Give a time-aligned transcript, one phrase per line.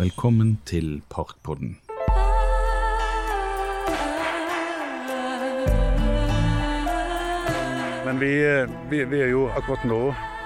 [0.00, 1.74] Velkommen til Parkpodden.
[8.06, 8.30] Men vi,
[8.90, 9.98] vi, vi er jo akkurat nå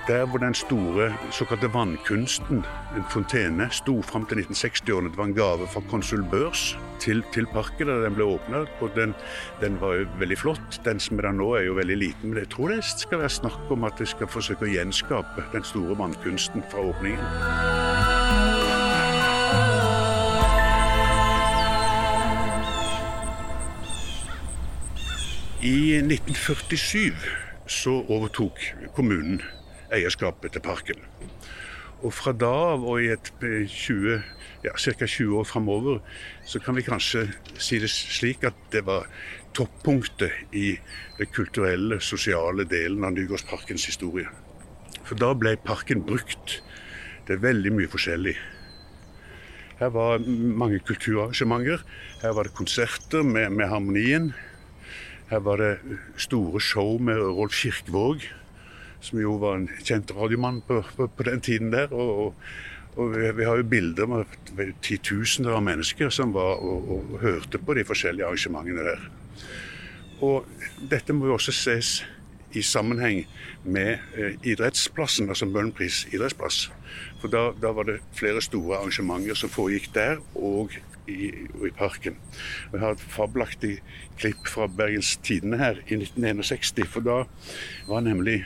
[0.08, 2.64] der hvor den store såkalte vannkunsten,
[2.96, 5.12] en fontene, sto fram til 1960-årene.
[5.12, 8.64] Det var en gave fra konsul Børs til, til parken da den ble åpna.
[8.82, 9.14] Og den,
[9.62, 10.80] den, var jo veldig flott.
[10.84, 12.32] Den som er der nå er jo veldig liten.
[12.32, 15.70] Men jeg tror det skal være snakk om at de skal forsøke å gjenskape den
[15.70, 18.13] store vannkunsten fra åpningen.
[26.14, 27.14] 1947
[27.66, 28.60] så overtok
[28.94, 29.40] kommunen
[29.94, 31.00] eierskapet til parken.
[32.04, 34.18] Og fra da av og i et 20,
[34.66, 35.06] ja, ca.
[35.06, 36.00] 20 år framover,
[36.44, 39.08] så kan vi kanskje si det slik at det var
[39.56, 40.74] toppunktet i
[41.18, 44.28] den kulturelle, sosiale delen av Nygårdsparkens historie.
[45.04, 46.60] For da ble parken brukt
[47.26, 48.36] til veldig mye forskjellig.
[49.80, 51.80] Her var mange kulturarrangementer.
[52.22, 54.34] Her var det konserter med, med Harmonien.
[55.30, 58.26] Her var det store show med Rolf Kirkvåg,
[59.00, 61.92] som jo var en kjent radiomann på, på, på den tiden der.
[61.92, 62.34] Og, og,
[62.96, 67.58] og vi, vi, har jo bilder med titusener av mennesker som var og, og, hørte
[67.58, 69.06] på de forskjellige arrangementene der.
[70.24, 70.44] Og
[70.90, 71.96] dette må jo også ses
[72.54, 73.24] i sammenheng
[73.64, 76.70] med eh, idrettsplassen, altså Møhlenpris idrettsplass.
[77.20, 80.74] For da, da, var det flere store arrangementer som foregikk der og
[81.10, 82.16] i, og i parken.
[82.70, 83.72] Og jeg har et fabelaktig
[84.20, 86.84] klipp fra Bergens Tidende her i 1961.
[86.88, 87.22] For da
[87.88, 88.42] var nemlig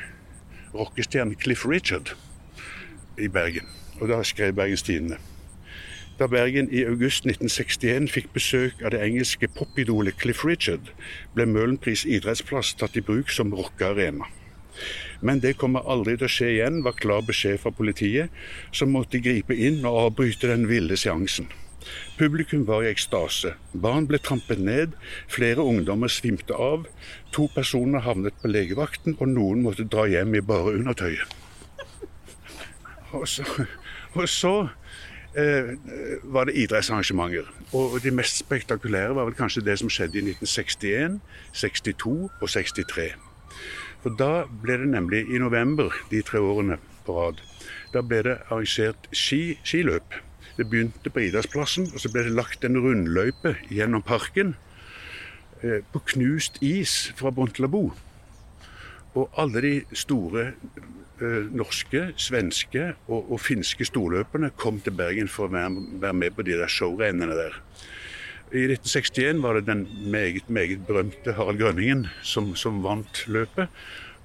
[0.75, 2.15] rockestjernen Cliff Richard
[3.19, 3.69] i Bergen.
[4.01, 5.19] Og da skrev Bergens Tidende.
[6.19, 10.89] Da Bergen i august 1961 fikk besøk av det engelske popidolet Cliff Richard,
[11.37, 14.27] ble Møhlenpris idrettsplass tatt i bruk som rockearena.
[15.23, 18.35] Men det kommer aldri til å skje igjen, var klar beskjed fra politiet,
[18.75, 21.47] som måtte gripe inn og avbryte den ville seansen.
[22.19, 23.55] Publikum var i ekstase.
[23.73, 24.99] Barn ble trampet ned,
[25.31, 26.89] flere ungdommer svimte av.
[27.37, 31.39] To personer havnet på legevakten, og noen måtte dra hjem i bare undertøyet.
[33.15, 33.47] Og så,
[34.19, 34.55] og så
[35.39, 35.73] eh,
[36.23, 37.49] var det idrettsarrangementer.
[37.73, 41.21] Og de mest spektakulære var vel kanskje det som skjedde i 1961,
[41.53, 43.11] 62 og 63.
[44.03, 47.43] For da ble det nemlig i november, de tre årene på rad,
[47.95, 50.19] da ble det arrangert ski, skiløp
[50.59, 54.57] det begynte på idrettsplassen, og så ble det lagt en rundløype gjennom parken
[55.63, 57.93] eh, på knust is fra Bontlabo.
[59.19, 60.45] Og alle de store
[61.21, 66.37] eh, norske, svenske og, og, finske storløperne kom til Bergen for å være, være med
[66.37, 67.57] på de der showrennene der.
[68.49, 73.69] I 1961 var det den meget, meget berømte Harald Grønningen som, som vant løpet.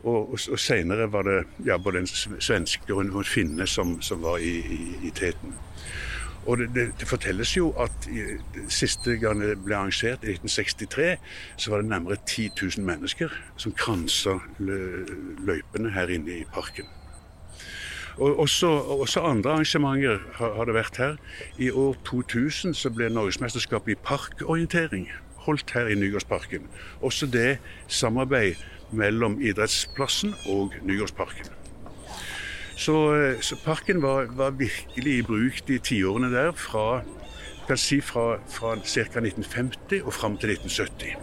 [0.03, 4.21] Og, og, og senere var det ja, både en svenske og en, finne som, som
[4.23, 5.55] var i, i, i teten.
[6.45, 8.23] Og det, det, det, fortelles jo at i,
[8.67, 11.15] siste gang det ble arrangert, i 1963,
[11.57, 16.89] så var det nærmere 10 000 mennesker som kransa løypene her inne i parken.
[18.17, 21.15] Og også, også andre arrangementer har, har, det vært her.
[21.57, 25.07] I år 2000 så ble Norgesmesterskapet i parkorientering
[25.47, 26.67] holdt her i Nygårdsparken.
[27.01, 28.61] Også det samarbeid
[28.91, 31.62] mellom idrettsplassen og Nygårdsparken.
[32.75, 37.03] Så, eh, så parken var, var, virkelig i bruk de tiårene der, fra,
[37.75, 39.21] si fra, fra ca.
[39.21, 41.15] 1950 og fram til 1970.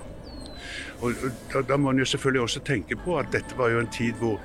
[1.01, 3.81] Og, og da, da, må man jo selvfølgelig også tenke på at dette var jo
[3.81, 4.41] en tid hvor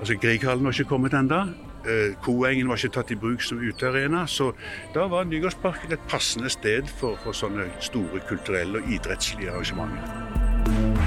[0.00, 1.42] altså Grieghallen var ikke kommet ennå.
[1.88, 4.50] Eh, Koengen var ikke tatt i bruk som utearena, så
[4.94, 10.97] da var Nygårdsparken et passende sted for, for sånne store kulturelle og idrettslige arrangementer.